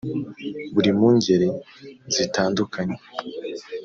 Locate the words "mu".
0.99-1.07